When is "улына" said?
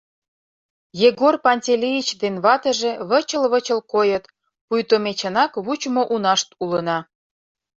6.63-6.97